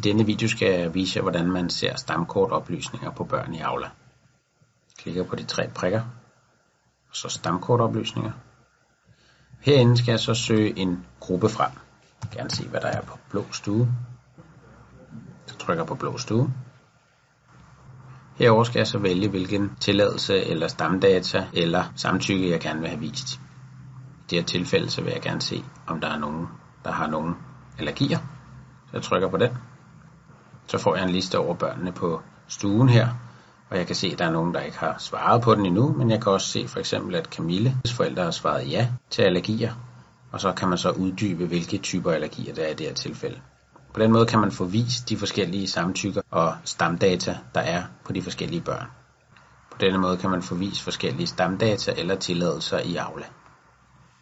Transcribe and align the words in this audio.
I 0.00 0.02
denne 0.02 0.26
video 0.26 0.48
skal 0.48 0.80
jeg 0.80 0.94
vise 0.94 1.16
jer, 1.16 1.22
hvordan 1.22 1.50
man 1.52 1.70
ser 1.70 1.96
stamkortoplysninger 1.96 3.10
på 3.10 3.24
børn 3.24 3.54
i 3.54 3.60
Aula. 3.60 3.90
Klikker 4.98 5.24
på 5.24 5.36
de 5.36 5.44
tre 5.44 5.68
prikker, 5.74 6.00
og 7.08 7.16
så 7.16 7.28
stamkortoplysninger. 7.28 8.32
Herinde 9.60 9.96
skal 9.96 10.12
jeg 10.12 10.20
så 10.20 10.34
søge 10.34 10.78
en 10.78 11.06
gruppe 11.20 11.48
frem. 11.48 11.70
Jeg 12.22 12.30
kan 12.30 12.38
gerne 12.38 12.50
se, 12.50 12.68
hvad 12.68 12.80
der 12.80 12.88
er 12.88 13.00
på 13.00 13.18
blå 13.30 13.52
stue. 13.52 13.88
Så 15.46 15.56
trykker 15.56 15.84
på 15.84 15.94
blå 15.94 16.18
stue. 16.18 16.54
Herover 18.36 18.64
skal 18.64 18.78
jeg 18.78 18.86
så 18.86 18.98
vælge, 18.98 19.28
hvilken 19.28 19.76
tilladelse 19.80 20.44
eller 20.44 20.68
stamdata 20.68 21.46
eller 21.52 21.84
samtykke, 21.96 22.50
jeg 22.50 22.60
gerne 22.60 22.80
vil 22.80 22.88
have 22.88 23.00
vist. 23.00 23.34
I 23.34 23.38
det 24.30 24.38
her 24.38 24.46
tilfælde, 24.46 24.90
så 24.90 25.02
vil 25.02 25.12
jeg 25.12 25.22
gerne 25.22 25.42
se, 25.42 25.64
om 25.86 26.00
der 26.00 26.08
er 26.08 26.18
nogen, 26.18 26.46
der 26.84 26.92
har 26.92 27.06
nogen 27.06 27.34
allergier. 27.78 28.18
Så 28.86 28.90
jeg 28.92 29.02
trykker 29.02 29.28
på 29.28 29.36
den. 29.36 29.50
Så 30.70 30.78
får 30.78 30.96
jeg 30.96 31.04
en 31.04 31.10
liste 31.10 31.38
over 31.38 31.54
børnene 31.54 31.92
på 31.92 32.20
stuen 32.48 32.88
her, 32.88 33.08
og 33.70 33.78
jeg 33.78 33.86
kan 33.86 33.96
se, 33.96 34.06
at 34.12 34.18
der 34.18 34.24
er 34.24 34.30
nogen, 34.30 34.54
der 34.54 34.60
ikke 34.60 34.78
har 34.78 34.94
svaret 34.98 35.42
på 35.42 35.54
den 35.54 35.66
endnu, 35.66 35.92
men 35.92 36.10
jeg 36.10 36.22
kan 36.22 36.32
også 36.32 36.46
se 36.46 36.68
for 36.68 36.78
eksempel, 36.78 37.14
at 37.14 37.24
Camilles 37.24 37.92
forældre 37.92 38.22
har 38.22 38.30
svaret 38.30 38.70
ja 38.70 38.88
til 39.10 39.22
allergier, 39.22 39.72
og 40.32 40.40
så 40.40 40.52
kan 40.52 40.68
man 40.68 40.78
så 40.78 40.90
uddybe, 40.90 41.46
hvilke 41.46 41.78
typer 41.78 42.12
allergier 42.12 42.54
der 42.54 42.62
er 42.62 42.68
i 42.68 42.74
det 42.74 42.86
her 42.86 42.94
tilfælde. 42.94 43.40
På 43.94 44.00
den 44.00 44.12
måde 44.12 44.26
kan 44.26 44.40
man 44.40 44.52
få 44.52 44.64
vist 44.64 45.08
de 45.08 45.16
forskellige 45.16 45.68
samtykker 45.68 46.20
og 46.30 46.54
stamdata, 46.64 47.38
der 47.54 47.60
er 47.60 47.82
på 48.04 48.12
de 48.12 48.22
forskellige 48.22 48.60
børn. 48.60 48.86
På 49.70 49.76
denne 49.80 49.98
måde 49.98 50.16
kan 50.16 50.30
man 50.30 50.42
få 50.42 50.54
vist 50.54 50.82
forskellige 50.82 51.26
stamdata 51.26 51.92
eller 51.96 52.14
tilladelser 52.14 52.78
i 52.78 52.96
Aula. 52.96 53.24